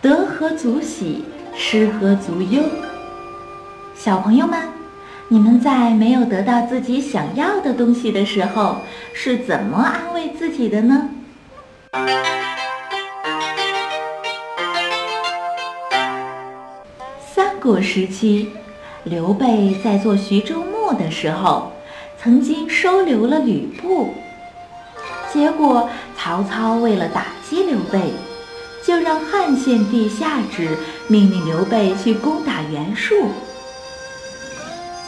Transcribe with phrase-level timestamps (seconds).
[0.00, 1.24] 得何足喜，
[1.56, 2.62] 失何足忧。
[3.96, 4.56] 小朋友们，
[5.26, 8.76] 你们在没有得到自己想要的东西的时候，
[9.12, 11.08] 是怎么安慰自己的呢？
[17.34, 18.50] 三国时期，
[19.02, 21.72] 刘备在做徐州牧的时候，
[22.22, 24.14] 曾经收留了吕布。
[25.32, 28.12] 结果曹操为了打击刘备，
[28.98, 30.76] 就让汉献帝下旨，
[31.06, 33.30] 命令刘备去攻打袁术。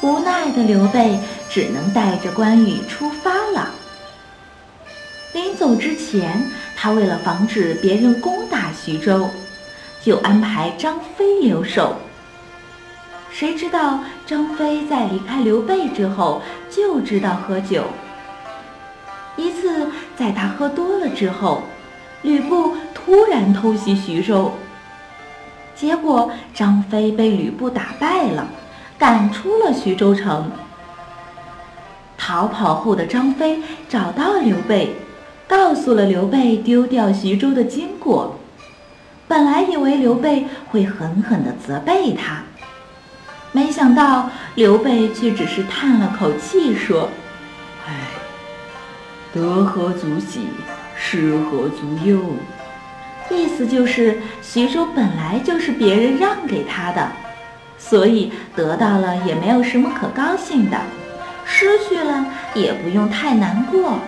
[0.00, 3.68] 无奈的刘备只能带着关羽出发了。
[5.32, 9.28] 临走之前，他为了防止别人攻打徐州，
[10.00, 11.96] 就安排张飞留守。
[13.32, 17.82] 谁知道张飞在离开刘备之后，就知道喝酒。
[19.36, 21.64] 一次，在他喝多了之后，
[22.22, 22.69] 吕布
[23.30, 24.52] 然偷袭徐州，
[25.74, 28.46] 结果张飞被吕布打败了，
[28.98, 30.50] 赶出了徐州城。
[32.18, 34.94] 逃跑后的张飞找到刘备，
[35.48, 38.36] 告诉了刘备丢掉徐州的经过。
[39.26, 42.42] 本来以为刘备会狠狠地责备他，
[43.52, 47.08] 没想到刘备却只是叹了口气说
[47.86, 47.94] ：“唉。”
[49.32, 50.48] 得何足喜，
[50.96, 52.18] 失何足忧。
[53.36, 57.10] 意思就是徐州本来就是别人让给他的，
[57.78, 60.78] 所以得到了也没有什么可高兴的，
[61.44, 63.98] 失去了也不用太难过。